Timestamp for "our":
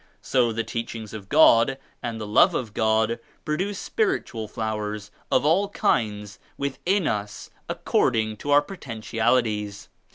8.49-8.63